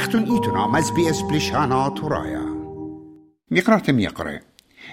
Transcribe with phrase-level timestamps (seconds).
[0.00, 2.44] أختن إيتنا مز بي اس بلشانا ترايا
[3.50, 4.40] ميقراتم يقرأ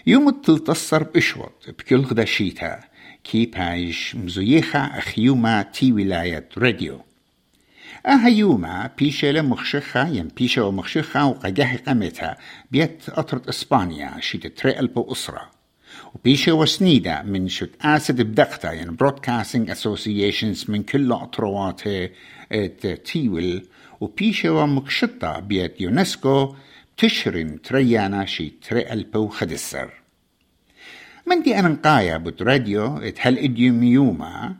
[0.08, 2.80] يوم التلتصر بإشوط بكل غدا شيتا.
[3.24, 7.02] كي بايش مزويخا أخيوما تي ولاية راديو.
[8.06, 12.38] أهيوما بيشة لمخشخة ين بيشة ومخشخة وقجاه قمتها
[12.72, 15.52] بيت أطرت إسبانيا شيت تريقل بو أسرة
[16.16, 21.82] وبيشة وسنيدة من شت آسد بدقتا ين برودكاستنج أسوسيشنز من كل أطروات
[23.06, 23.64] تيول.
[24.02, 26.56] وبيشة ومكشطة بيت يونسكو
[26.98, 29.90] تشرن تريانا شي تريقل بو خدسر.
[31.28, 34.56] من دي أنا نقايا بود راديو اتهل إديوم يوما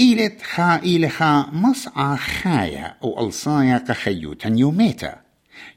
[0.00, 5.20] إيلت خا إيل خا مصعى خايا أو ألصايا كخيوتا يوميتا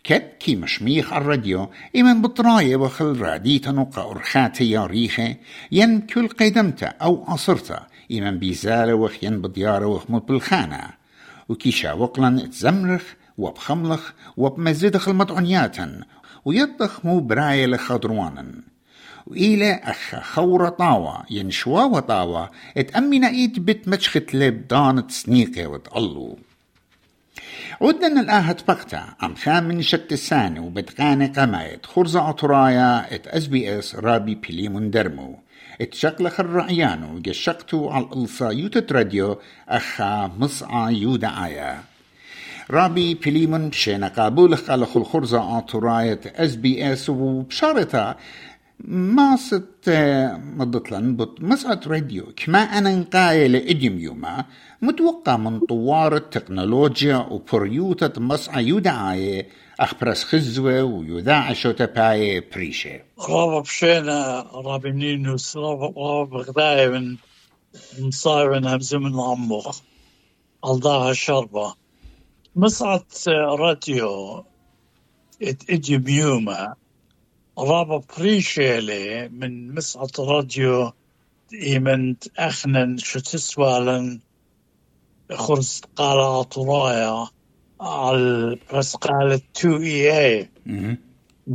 [0.03, 5.35] كد كي مشميخ الراديو إمن بطراية وخل راديتا نقا أرخاتي يا ريخة
[5.71, 7.87] ين كل قيدمتا أو أصرتا.
[8.11, 11.02] إمن بيزالة وخ ين بديارة وخ بالخانة
[11.49, 13.03] وكيشا وقلا تزمرخ
[13.37, 16.01] وبخملخ وبمزدخ المطعنياتا
[16.45, 18.45] ويطخ مو براية لخضروانا
[19.27, 26.37] وإلى أخ خورة طاوة ينشوا وطاوة اتأمنا إيد بت مشخت لب دانت سنيقة وتقلو
[27.81, 33.95] عدنا الآهة بقتا أم خامن شت الساني وبتقاني قمايت خرزة أطرايا ات اس بي اس
[33.95, 35.39] رابي بليمون درمو
[35.81, 41.83] اتشقلخ الرعيانو جشقتو على الألصا يوتت راديو أخا مصعى يودا آيا.
[42.71, 48.17] رابي بليمون بشينا قابولخ على خل خرزة أطرايا أس بي إس وبشارتها
[48.87, 49.89] ما ست
[50.57, 54.45] مضطلن بط مسعد راديو كما أنا نقايل إديم يوما
[54.81, 59.47] متوقع من طوار التكنولوجيا وبريوتة مسعى يدعاية
[59.79, 67.17] أخبرس خزوة ويذاع شو تباية بريشة رابا بشينا رابي نينوس رابا بغداية من
[67.99, 69.63] مصايرن همزة من عمو
[70.65, 71.75] الضاها شربة
[72.55, 74.45] مسعد راديو.
[75.41, 76.75] إديم يوما
[77.59, 80.91] رابا بريشيلي من مسعط راديو.
[81.53, 84.19] إيمنت أخنن شو تسوالن.
[85.31, 87.27] خرز قالة طرايا.
[87.81, 90.49] على بس قالة 2 اي اي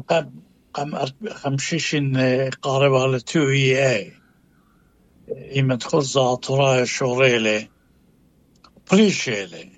[0.08, 0.30] قم
[0.74, 2.16] قم خمشيشن
[2.62, 4.12] قاربة على 2 اي اي
[5.28, 7.68] إيمنت خرز طرايا شوريلي
[8.90, 9.72] بريشيلي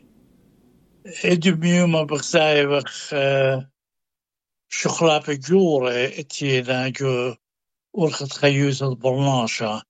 [1.25, 3.15] إدو ميوما بغزاي بخ
[4.69, 7.35] شغلة بجورة اتينا جو
[7.95, 9.83] ورخت خيوز البرناشة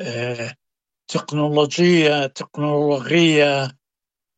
[0.00, 0.54] آه
[1.08, 2.26] تكنولوجية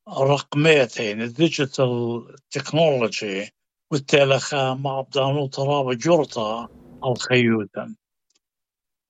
[0.08, 3.50] تكنولوجية رقميتين الديجيتال تكنولوجي
[3.92, 6.70] والتلخة مع بدانو ترابة جرطة
[7.04, 7.96] الخيوتا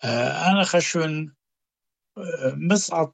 [0.05, 1.37] آه أنا خشون
[2.19, 3.13] آه مسعد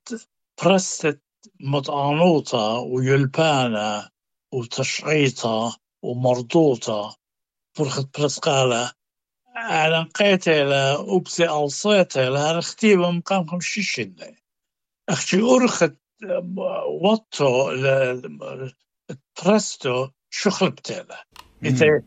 [0.64, 1.20] برست
[1.60, 4.08] مطعنوطة ويلبانة
[4.52, 7.16] وتشعيطة ومردوطة.
[7.78, 8.92] فرخت برسقالة
[9.56, 14.16] على نقيتي لا أبسي ألصيتي لا رختيبة مقامكم شيشين
[15.08, 15.94] أختي أرخت
[17.02, 17.70] وطو
[19.44, 21.26] برستو شخلبتي لا
[21.64, 22.02] إذا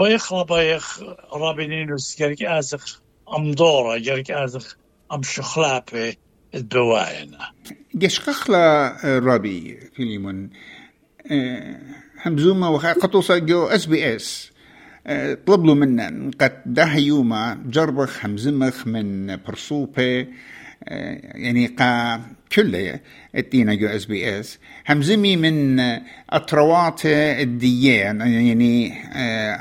[0.00, 3.02] بيخ بيخ رابينينوس جرك آزخ
[3.36, 4.76] أم دورة جرك آزخ
[5.12, 6.18] أم شخلابي
[6.54, 7.52] الدواينا
[8.02, 10.50] قشقخلا رابي فيليمون.
[12.26, 14.52] همزوما وخا قطوسا جو اس بي اس
[15.46, 20.26] طلب له منا قد ده يوما جربخ همزمخ من برصوبة
[20.86, 21.76] يعني
[22.52, 23.00] كله
[23.34, 24.58] ادينا جو اس بي اس.
[24.88, 25.80] همزمي من
[26.30, 28.94] أطروات الدية يعني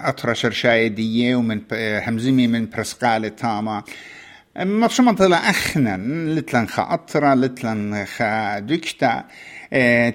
[0.10, 3.84] اطرا شرشاية دية ومن همزمي من برسقالة تاما.
[4.56, 5.98] ما بشما طلع اخنا
[6.36, 9.26] لتلن خا اطرا لتلن خا دكتا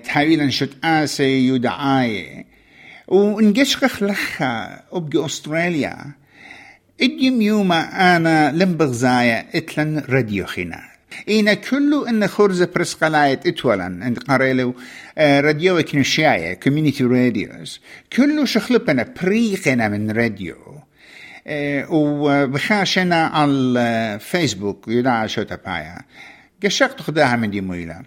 [0.04, 2.44] تحاويلا شت آسي يدعايه
[3.08, 5.96] ونقشقخ لخا أبقى أستراليا.
[7.02, 10.95] إديم يوما أنا لمبغزايا إتلن راديو خنا
[11.28, 14.74] إينا كله إن خرزة برسقلايت إتولن عند قريلو
[15.18, 17.80] راديو كنشاية كوميونيتي راديوز.
[18.12, 20.56] كله شخلبنا بريقنا من راديو.
[21.90, 25.98] وبخاشنا على الفيسبوك يدعى شو تبايا
[26.64, 28.04] قشقت خداها من دي مويلان.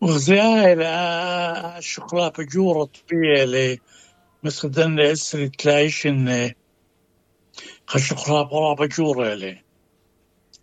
[0.00, 3.80] وغزايا شغلة بجورة طبيعي
[4.42, 6.50] مثل دن اسري تلايشن
[7.86, 9.63] خشغلة برا بجورة لي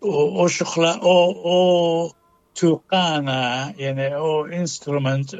[0.04, 2.12] أو شغلة أو أو
[2.54, 5.36] توقانا يعني أو انسترومنت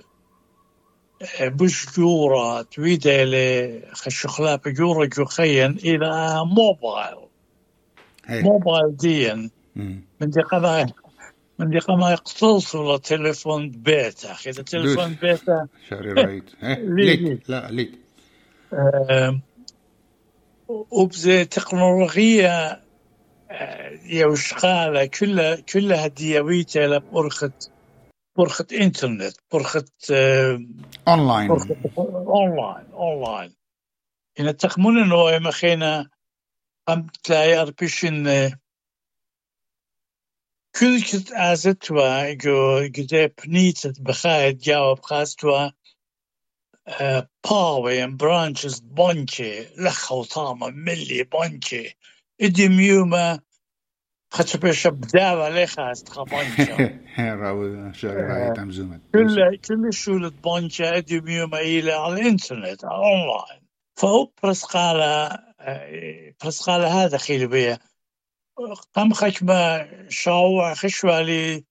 [1.41, 7.29] بش جورة تويدا لي خشغلة بجورة جوخيا إلى موبايل
[8.31, 9.51] موبايل ديا
[10.21, 10.87] من دي قضايا
[11.59, 15.43] من دي ما يقتصوا تليفون بيت أخي اذا تليفون بيت
[15.89, 17.99] شاري رايت ليت لا ليت
[20.69, 22.83] وبزي تكنولوجيا
[24.05, 27.53] يوشقالة كلها كلها ديويتا لبرخة
[28.39, 29.85] برخة إنترنت برخة
[31.09, 33.55] اونلاين اونلاين اونلاين
[34.41, 36.11] إن تخمون إنه مخينا
[36.89, 38.51] ام تلاقي اربيشن
[40.81, 45.71] كل كت آزتوا جو جدي بنيت بخايد جاوب خاستوا
[47.51, 51.97] باوي برانشز بونشي لخو طامة ملي بونشي
[52.43, 53.41] ادي ميوما
[54.87, 63.63] بداوة ليخا استخبانشا راو شغل تمزومت كل كل شولة بونشا ادي ميوما على الانترنت اونلاين
[63.97, 65.39] فهو برسقالة
[66.43, 67.79] برسقالة هذا خيل بيه
[68.95, 71.65] قام خشمة شاوع خشوالي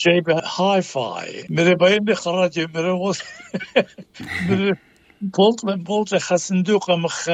[0.00, 3.22] جايب هاي فاي مري بين خرج مري وص
[4.48, 4.74] مري
[5.20, 7.28] بولت من بولت خا صندوق مخ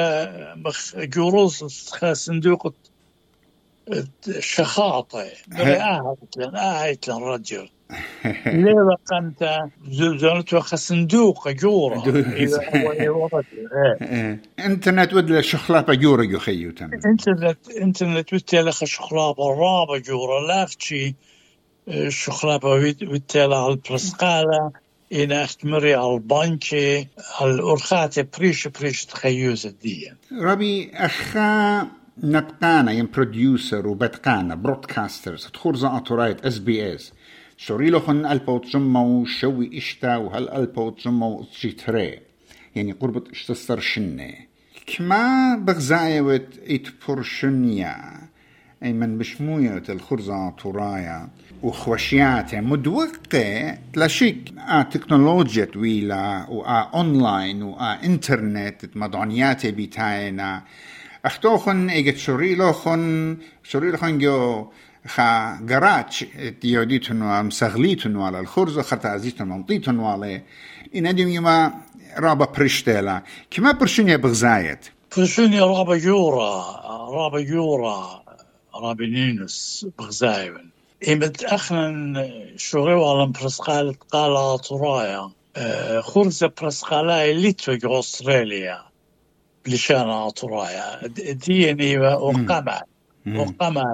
[0.57, 2.75] مخ جوروس خا صندوق
[4.41, 5.25] شخاطة.
[5.49, 7.71] مري آهت لن آهت لن رجل.
[8.53, 9.45] ليه قمت
[9.91, 12.05] زلزلت وخا صندوق جورة.
[14.59, 20.47] انترنت ودل شخلابة جورة جو خيو تم انترنت انترنت وتلا شخلابة رابة جورة.
[20.49, 21.17] لافتشي
[22.09, 22.69] شخلابة
[23.03, 23.57] وتلا
[24.23, 24.71] على
[25.13, 27.09] البرسقالة إن أختمري على البانكي
[27.41, 31.89] على الأرخات بريش بريش تخيوز الدية ربي أخا
[32.23, 37.13] نبقانا ين بروديوسر وبتقانا برودكاسترز تخور زا رايت اس بي اس
[37.57, 41.47] شوري لخن ألبو تجمو شوي إشتا وهل ألبو تجمو
[41.87, 42.21] تري
[42.75, 44.35] يعني قربت اشتصر شنة.
[44.87, 48.21] كما بغزايوت اتبرشنيا
[48.83, 51.29] أي من بشموية الخرزة ترايا
[51.63, 60.63] وخوشيات مدوقة تلاشيك آ تكنولوجيا طويلة وآ أونلاين وآ إنترنت مدعنيات بيتاينا
[61.25, 64.67] أختوخن إيجت شوري لوخن شوري لوخن جو
[65.07, 66.25] خا جراتش
[66.63, 70.43] ديوديتن ومسغليتن على الخرزة خرتازيتن ومطيتن وعلى
[70.95, 71.75] إن أدم يما
[72.19, 74.87] رابا برشتلا كما برشنيا بغزايت؟
[75.17, 76.65] برشنيا رابا جورا
[77.11, 78.23] رابا جورا
[78.75, 80.70] رابا نينوس بغزايون.
[81.09, 85.31] إمت أخنا شغيو على برسقال قال طرايا
[86.01, 88.83] خرزة برسقالا ليتو أستراليا
[89.65, 91.07] بلشان طرايا
[91.47, 92.83] ديني وقمع
[93.27, 93.85] وقمع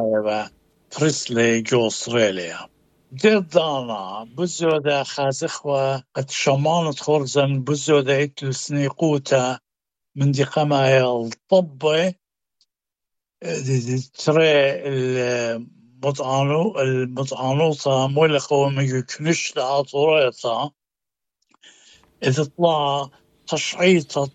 [0.99, 2.69] بريسلي جو أستراليا.
[3.13, 9.59] دير دانا بزو دا خازخوا قد شمانة خرزن بزو دا إتل سنيقوتا
[10.17, 12.15] من دي قمايا الطبة
[14.25, 14.47] تري
[16.05, 20.71] مطعنو المطعنوطة مولقو ميجو كنش لعطوريتا
[22.23, 23.11] إذا طلع
[23.47, 24.31] تشعيطة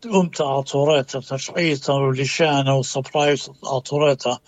[0.00, 4.38] تقوم تعطوريتا تشعيطة ولشانة وصبرايت عطوريتا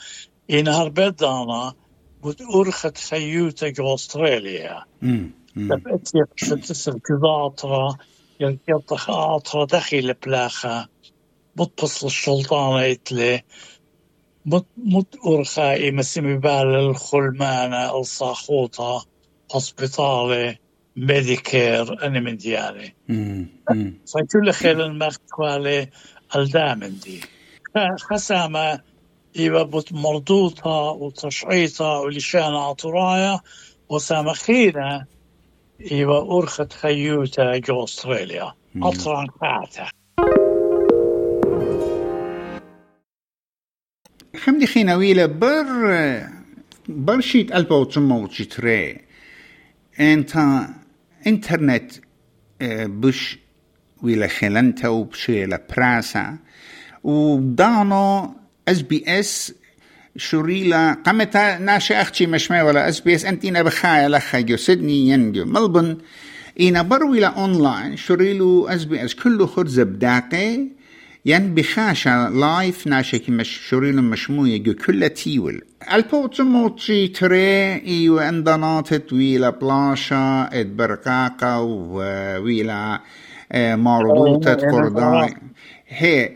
[0.51, 1.75] إنهار بدانا
[2.23, 4.85] قد أرخت خيوتا جو أستراليا
[5.55, 7.99] تبقت يقشتسر كذاطرة
[8.41, 10.89] يلقيطخ عطرة دخل بلاخة
[11.57, 13.43] بتبصل الشلطانة إتلي
[14.45, 19.07] مت مت أرخائي مسمي بال الخلمانة الصاخوطة
[19.55, 20.59] هوسبيتالي
[20.97, 22.93] ميديكير أنا من ديالي
[24.15, 25.91] فكل خير المختوالي
[26.37, 27.21] الدامن دي
[28.01, 28.81] خسامة
[29.39, 33.41] إيوة بت مردوطة وتشعيطة ولشان عطرايا
[33.89, 35.07] وسامخينة
[35.93, 38.55] إيوة أرخت خيوتا جو أستراليا.
[38.83, 39.27] أطران
[44.35, 46.27] حمدي خيناويلة بر
[46.89, 49.01] برشيت ألبا وتسمى وتشتري.
[50.01, 50.61] أنت
[51.27, 51.93] إنترنت
[52.63, 53.39] بش
[54.03, 56.39] ويلا خلنتا وبشيلا براسا.
[57.05, 58.35] ودانو
[58.69, 59.55] اس بي اس
[60.17, 65.99] شوريلا قمتا ناشي أختي مشمي ولا اس بي اس انتينا بخايا لخا سيدني ينجو ملبن.
[66.61, 70.80] إينا برويلا أونلاين شوريلو اس بي اس كله خرزة بداقي.
[71.27, 75.63] ين بخاشا لايف ناشي كي مش شوريلو مشموية جو كل تيول.
[75.93, 83.01] البوت موتشي تري إيو اندانات ويلا بلاشا اد برقاقة ويلا
[83.55, 85.35] مربوطة قرداي
[85.89, 86.31] هي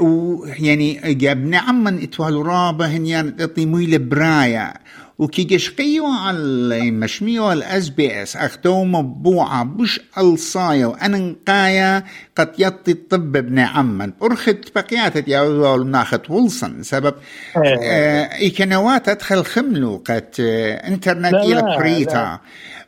[0.00, 4.74] ويعني جاب نعم من إتوالو رابا هنيان إطي مويل برايا.
[5.18, 8.36] وكي جشقيو على مشميو الاس بي اس.
[8.36, 12.04] أختو مبوعة بش الصايا واننقايا
[12.36, 17.14] قد يطي الطب ابن عمان أرخت بقيات يا ناخت ولسن سبب
[17.56, 22.40] آه إيكنوات أدخل خملو قد آه إنترنت إلى بريتا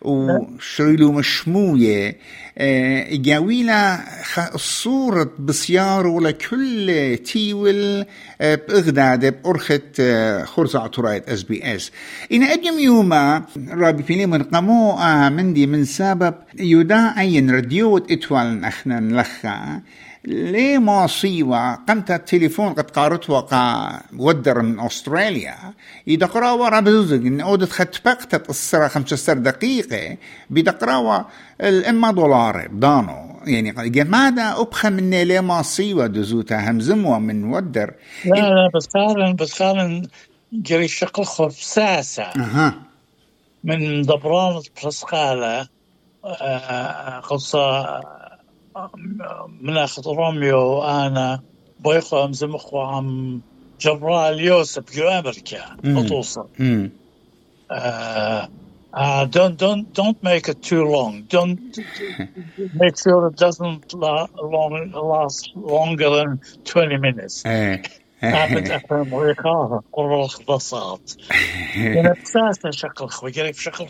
[0.03, 2.17] وشريلو مشموية
[3.13, 3.99] جاويلا
[4.57, 8.05] صورة بسيار ولا كل تيول
[8.41, 10.03] بإغداد بأرخت
[10.45, 11.91] خرزة عطراية اس بي اس
[12.33, 14.97] إن أجم يوما رابي فيني من قمو
[15.29, 19.81] مندي من سبب يدا أين رديوت إتوال نحن نلخا
[20.25, 25.57] ليه ما صيوة؟ قمت التليفون قد قارت وقع ودر من أستراليا.
[26.09, 30.17] إذا قراوة رابزوزق إن أودت خد بقتت السرة خمسة دقيقة.
[30.51, 31.27] بدقراوة
[31.61, 33.73] الإما دولار بدانو يعني
[34.05, 37.95] ماذا أبخى من ليه ما صيوة؟ دزوتا همزموة من ودر
[38.25, 40.09] لا لا بس قارن بس قارن
[40.53, 42.75] جري شقل خفساسة أها.
[43.65, 45.69] من دبران برسقالة
[47.31, 48.01] قصة
[49.62, 51.44] من اخذ روميو وانا
[51.80, 53.42] بويخو ام زمخو عم
[53.82, 56.48] جبرال يوسف جو امريكا بتوصل
[57.70, 58.48] uh,
[58.94, 61.24] uh, don't don't don't make it too long.
[61.24, 61.60] Don't
[62.74, 67.44] make sure it doesn't la long, last longer than twenty minutes.
[68.23, 71.13] قابل افهم ويقاها قرر الخبصات.
[72.25, 73.87] بساسة شكل خوي شكل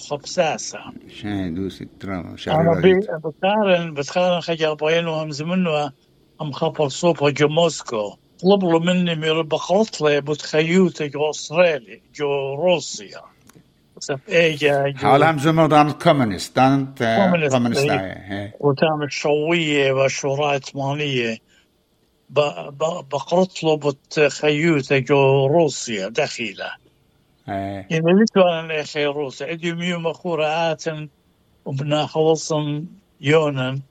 [1.09, 5.91] شاي دوسي ترى أنا بي بتقارن بتقارن خجل بينو هم زمنو
[6.41, 8.17] هم خبر صوبة جو موسكو.
[8.43, 13.23] طلبوا مني من بقرطلة بتخيوتة جو استراليا جو روسيا.
[14.97, 17.55] حال هم زمن دان كومونست دان كومونست
[18.61, 21.39] وتعمل شوية وشوراء ثمانية
[22.31, 26.71] بقرط له بتخيوته جو روسيا دخيلة
[27.47, 31.09] يعني لتوانا أخي روسيا اديو ميو مخورة آتن
[31.65, 32.87] وبنا خلصن
[33.21, 33.83] يونن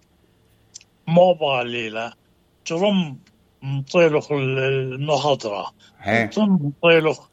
[1.07, 2.13] موبايليلا
[2.67, 3.17] جرم
[3.61, 5.71] مطيلخ المهضرة
[6.07, 7.29] جرم مطيلخ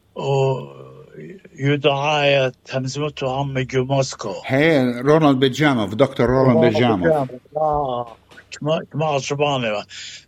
[1.55, 7.29] يدعاية همزمته عم جو موسكو هي رونالد بيجاموف دكتور رونالد بيجاموف
[8.91, 9.85] كما شبانه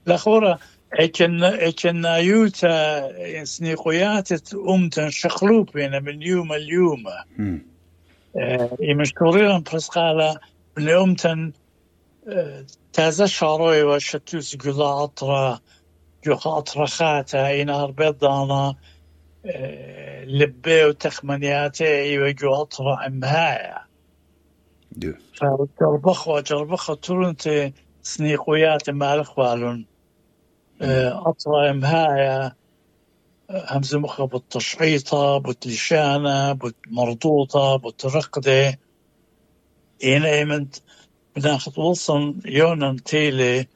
[0.08, 0.60] لخورة
[0.94, 7.04] اكن اكن يوتا سنيقويات امتن شخلوب بين من يوم اليوم
[8.80, 10.38] يمشكورين برسقالة
[10.78, 11.52] من امتن
[12.94, 15.60] تازا شاروي وشتوس قلا اطرا
[16.26, 18.76] جو اطرا خاتا ينهر بيضانا
[20.28, 23.88] لبي وتخمنياتي وجو أطرأ امهايا
[25.34, 29.88] فجربخ وجربخ تورنتي سنيقويات مالك والون
[30.82, 32.56] أطرأ مهايا.
[33.50, 38.80] همزة مخة بالتشعيطة بتلشانة بتمرضوطة بترقدة
[40.04, 40.76] إن إيمنت
[41.36, 43.68] بناخد وصن يونان تيلي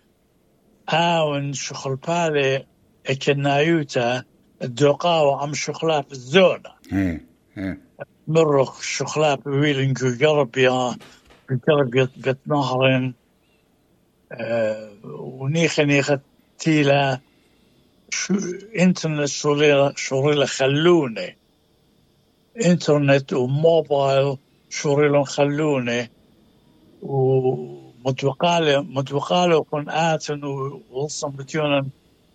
[0.89, 2.68] آون شخل بالي
[3.06, 4.31] إكنايوتا.
[4.63, 6.74] الدوقاوة عم شخلاف الزونة
[8.27, 10.96] مرخ شخلاف ويلن قربيا
[11.68, 13.15] قربيا بتنهرين
[14.32, 16.22] أه ونيخة نيخة
[16.58, 17.22] تيلا
[18.13, 18.34] شو
[18.80, 21.39] إنترنت شوريلا شوريلا خلوني.
[22.65, 24.38] إنترنت وموبايل
[24.70, 26.12] شوريلا خلوني.
[27.01, 31.89] ومتوقالة متوقالة كن آتن ووصم بتيونا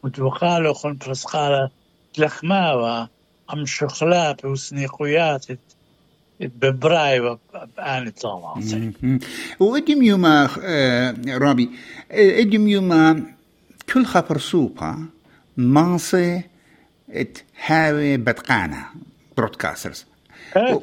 [0.05, 1.71] متوقالة كن برسقالة
[2.19, 3.09] لخماوة
[3.53, 5.47] أم شخلات وسنيقويات
[6.41, 7.39] ببراي
[7.77, 8.63] بآني طبعا
[9.61, 10.49] وإدم يوما
[11.29, 11.71] رابي
[12.11, 13.23] إدم يوما
[13.93, 15.07] كل خبر سوبا
[15.57, 16.43] مانسي
[17.11, 18.85] ات هاوي بتقانا
[19.37, 20.07] برودكاسترز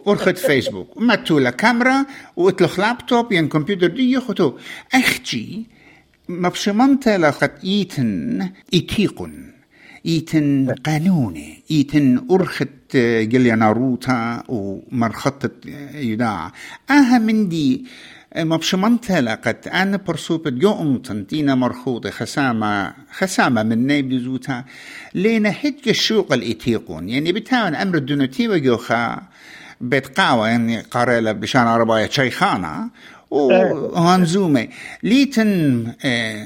[0.06, 4.58] ورخت فيسبوك متولا كاميرا واتلخ لابتوب ين كمبيوتر دي يخطو
[4.94, 5.66] أختي
[6.30, 9.53] مبشمنت لخت ايتن ايتيقن
[10.06, 12.68] إيتن قانوني إيتن أرخت
[13.34, 15.52] قليا ناروتا ومرخطت
[15.94, 16.52] يداع
[16.90, 17.86] آها من دي
[18.38, 24.64] مبشمنتها لقد أنا برسوبة جو أمتن تينا مرخوطة خسامة خسامة من نيب زوتا
[25.16, 29.22] لينا هيك الشوق الإتيقون يعني بتاون أمر الدنوتي وجوخا
[29.82, 32.90] بيت قاوة يعني قارلة بشان عرباية شيخانة
[33.34, 34.68] وهنزومة
[35.04, 35.88] ليتن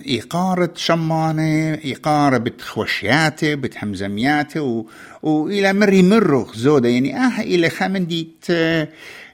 [0.07, 4.85] إيقارة شمانة إيقارة بتخوشياته بتهمزمياته
[5.23, 8.87] وإلى مري مرخ زودة يعني آه إلى خامنديت آه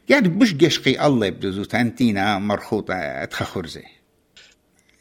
[0.10, 3.84] يعني مش قشقي الله يبدو تانتينا مرخوطة تخخرزي.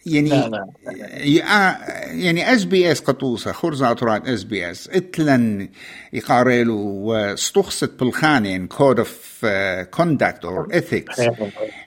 [0.06, 0.66] يعني لا لا.
[2.12, 5.68] يعني اس بي اس قطوسة خرزة اطرات اس بي اس إتلن
[6.12, 9.46] يقارلو واستخصت بالخانين كود اوف
[9.90, 11.20] كوندكت اور اثكس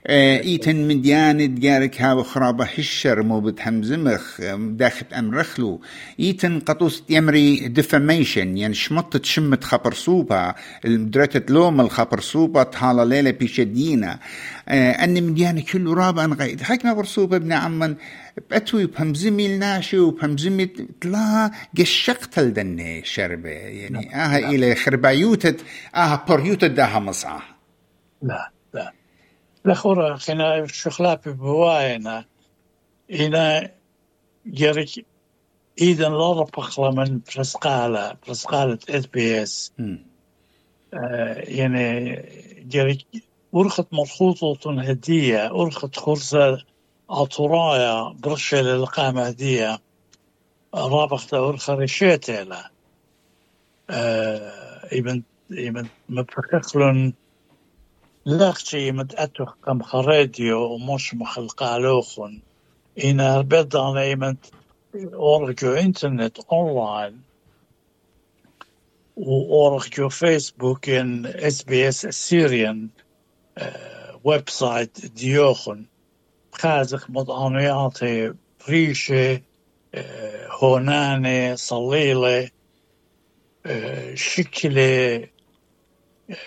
[0.10, 5.82] إيتن من ديان ديارك هاو خرابة هشر مو بتحمزمخ داخل أمرخلو.
[6.20, 10.54] إيتن قطوس يمري ديفاميشن يعني شمطت شمت خبر سوبا
[10.86, 14.20] درتت لوم الخبر سوبا تهالا ليلة بيشدينا.
[14.68, 17.96] أني من ديانة كل رابع غيد حكنا برسوبة ابن عمان
[18.50, 20.66] بأتوي بهمزمي الناشي وبهمزمي
[21.02, 23.50] تلا قشقت الدني شربة.
[23.50, 24.50] يعني لا آها لا.
[24.50, 25.62] إلى خربايوتت
[25.96, 27.42] آها بريوتت داها مصعة.
[28.22, 28.94] لا لا.
[29.66, 32.26] لا خورا خنا شخلاب بواينا
[33.12, 33.72] إنا
[34.46, 34.90] جرك
[35.82, 39.74] إذا لا ربخلا من برسقالة برسقالة اس بي إس.
[41.48, 42.16] يعني
[42.68, 42.98] جرك
[43.56, 46.66] ورخت مرخوطة هدية ورخت خرزة
[47.10, 49.82] عطرايا برشة للقامة هدية.
[50.76, 52.70] رابخت ورخة رشيتة له.
[53.90, 57.14] آه يمن يمن مبرخلن
[58.26, 62.42] لاختي أتوخ كم خراديو ومش مخلقالوخن
[63.04, 64.38] إنا بدنا يمن
[64.96, 67.24] أورجو إنترنت أونلاين.
[69.16, 72.90] وأورجو فيسبوك إن إس بي إس سيريان.
[74.24, 75.86] ويب سايت ديوخن
[76.52, 78.34] خازق مضانياتي
[78.68, 79.42] بريشة
[80.50, 82.50] هونانة صليلة
[84.14, 85.28] شكلة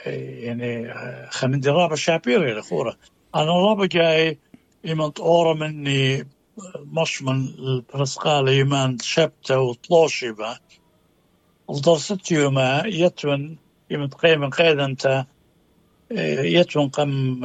[0.06, 0.92] يعني
[1.30, 2.98] خمن رابع شابيري الخورة
[3.34, 4.38] أنا رابع جاي
[4.84, 6.28] يمن طورة مني
[6.76, 9.74] مش من البرسقالة يمان شبتة
[10.32, 10.58] با.
[11.68, 13.58] ودرست يوما يتون
[13.90, 15.26] يمن قيمة قيدا انت
[16.10, 17.40] يتون قم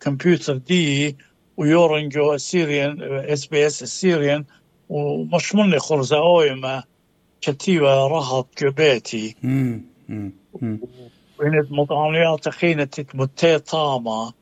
[0.00, 1.16] كمبيوتر دي
[1.56, 4.44] ويورنجو السيريان إس بي إس السيريان
[4.88, 6.82] ومش مني خرزة اويما
[7.40, 9.36] كتيبة رهط جبيتي
[11.38, 14.32] وإن مطعميات خينة تتمتي طامة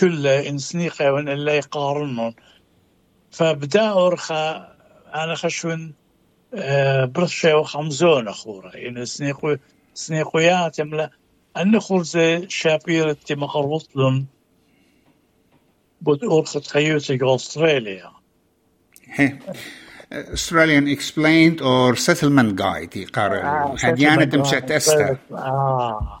[0.00, 2.34] كل إنسنيقة وإن اللي يقارنون.
[3.30, 4.68] فبدأ أرخى
[5.14, 5.94] أنا خشون
[7.04, 8.68] برشة وخمزون أخورة.
[8.68, 9.56] إن سنيقو
[9.94, 11.10] سنيقويات يملا
[11.56, 14.26] أن خرزة شابيرة مقربط لهم
[16.00, 18.12] بود أرخة خيوتك أستراليا.
[20.12, 26.20] Australian Explained or Settlement Guide يقرأ هديانة تمشت أستا آه.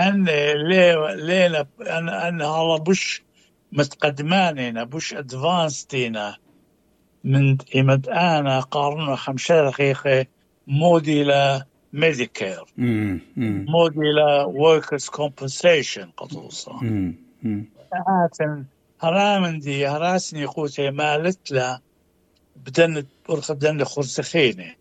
[0.00, 0.24] أن
[0.68, 3.22] ليه ليه أن أن هلا بوش
[3.72, 6.36] متقدمانينا بوش أدفانستينا
[7.24, 10.26] من إمد أنا قارنوا خمسة دقيقة
[10.66, 12.64] مودي لا ميديكير
[13.38, 16.72] مودي لا وركرز كومبنسيشن قطوصة
[18.08, 18.64] هاتن
[19.00, 21.80] هرامن دي هراسني قوتي مالت لا
[22.56, 24.74] بدن برخ بدن خرسخينة.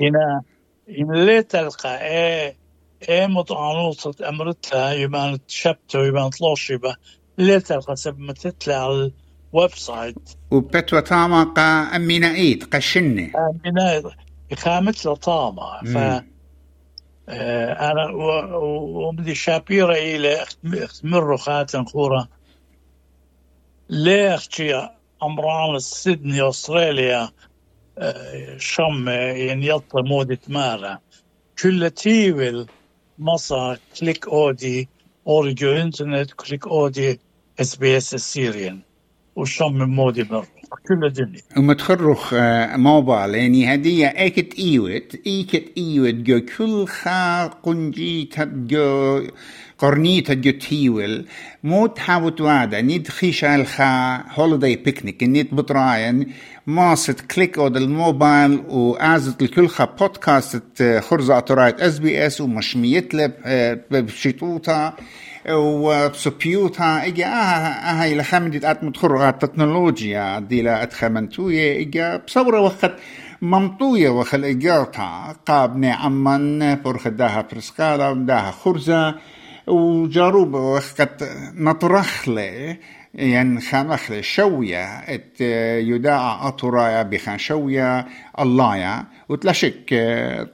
[0.00, 0.42] هنا
[0.88, 2.56] إن لي تلقى إيه
[3.08, 6.96] إيه مطعنوطة أمرتها يبان تشبته يبان طلوشبة
[7.38, 9.12] لي تلقى سب تطلع على
[9.54, 10.30] الويب سايت.
[10.50, 11.62] وبتوى طامة قا
[11.96, 13.32] أمينا إيد قشنة.
[13.64, 14.02] أمينا
[14.52, 16.24] إقامت له طامة ف
[17.28, 18.10] أنا
[19.06, 22.28] وبدي شابيرة إلى أختمر خاتن خورة
[23.90, 24.38] ليه
[25.22, 27.30] أمران سيدني أستراليا
[28.56, 30.98] شم يعني يطلع مودة مارا.
[31.58, 32.68] كل تيول
[33.18, 34.88] مصا كليك أودي
[35.26, 37.20] أوريجو إنترنت كليك أودي
[37.60, 38.82] إس بي إس السيريان.
[39.36, 42.34] وشم مودي مرة كل الدنيا وما تخرخ
[42.76, 49.22] موبايل يعني هدية إيكت إيوت إيكت إيوت جو كل خا قنجيت جو
[49.78, 51.26] قرنيت جو تيول.
[51.64, 56.32] مو تحاوت وادا نيد خيشة الخا هوليداي بيكنيك نيد بطراين
[56.66, 63.32] ماست كليك أو الموبايل وازت الكل خا بودكاست خرزة اطرايت إس بي إس ومشميت لب
[63.90, 64.96] بشيطوطة
[65.50, 72.92] وبسبيوتا إجا آها آها إلى خمدة أت متخرغة التكنولوجيا دي لا أتخمنتوية إجا بصورة وقت
[73.42, 79.14] ممطوية وخل إجارتا قابني عمان برخ داها برسكالا داها خرزة
[79.66, 81.24] وجاروب وقت
[81.54, 82.28] نطرخ
[83.70, 85.40] خانخ شوية ات
[85.80, 88.06] يداع أطرايا بخان شوية
[88.40, 89.94] اللايا وتلاشك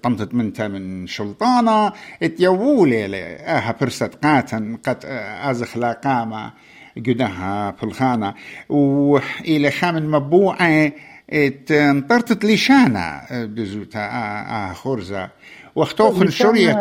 [0.02, 1.92] طمتت منتا من شلطانة
[2.22, 4.98] ات يوولي لي آها برست قاتن قد
[5.42, 6.52] أزخ لا قامة
[6.96, 8.34] قدها بالخانة
[8.68, 10.92] وإلى خامن مبوعة
[11.30, 15.30] ات انطرتت لشانة بزوتا آه خرزة.
[15.78, 16.78] واختوخن شرية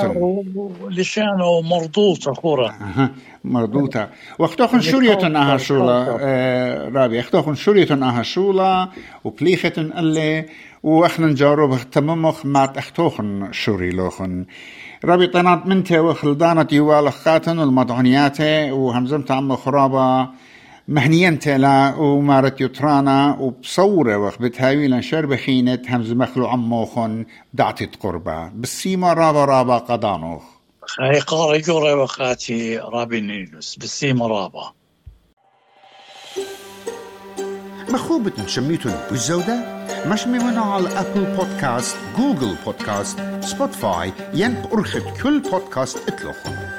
[0.90, 3.12] لشانه مرضوطة خورة أها
[3.44, 6.18] مرضوطة واختوخن شرية أها شولا.
[6.20, 8.90] آه رابي اختوخن شرية أها شولا
[9.24, 10.46] وبليخة اللي
[10.84, 14.46] وأخنا نجارب تممخ مات أختوخن شوري لوخن.
[15.06, 20.30] رابي طنات منته وخلدانة يوال خاتن والمضعنيات وهمزمت عم خرابة.
[20.90, 28.48] مهنيان تلا ومارت يطرانا وبصورة وخ بتهاوي لنشر بخينة همز مخلو عموخن دعتي قربة.
[28.48, 30.44] بالسيما رابا رابا قدانوخ.
[31.00, 34.72] هاي قاري جوري وخاتي رابي نيلوس بالسيما رابا.
[37.90, 46.10] مخوبة شميتون بالزودة مش ممنوع على أبل بودكاست جوجل بودكاست سبوتفاي ين بأرخد كل بودكاست
[46.10, 46.77] اتلوخن